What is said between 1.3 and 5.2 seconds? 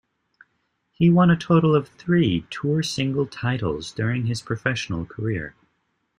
total of three tour singles titles during his professional